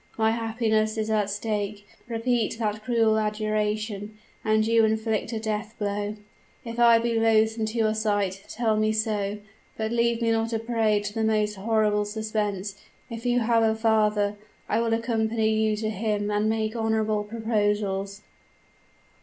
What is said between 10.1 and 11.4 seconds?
me not a prey to the